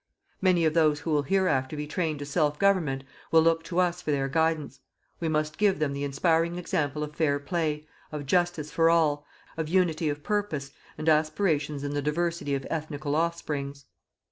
Many 0.41 0.65
of 0.65 0.73
those 0.73 1.01
who 1.01 1.11
will 1.11 1.21
hereafter 1.21 1.77
be 1.77 1.85
trained 1.85 2.17
to 2.17 2.25
self 2.25 2.57
government 2.57 3.03
will 3.31 3.43
look 3.43 3.61
to 3.65 3.77
us 3.77 4.01
for 4.01 4.09
their 4.09 4.27
guidance. 4.27 4.79
We 5.19 5.29
must 5.29 5.59
give 5.59 5.77
them 5.77 5.93
the 5.93 6.03
inspiring 6.03 6.57
example 6.57 7.03
of 7.03 7.15
fair 7.15 7.37
play, 7.37 7.85
of 8.11 8.25
justice 8.25 8.71
for 8.71 8.89
all, 8.89 9.27
of 9.57 9.69
unity 9.69 10.09
of 10.09 10.23
purpose 10.23 10.71
and 10.97 11.07
aspirations 11.07 11.83
in 11.83 11.93
the 11.93 12.01
diversity 12.01 12.55
of 12.55 12.65
ethnical 12.71 13.15
offsprings. 13.15 13.85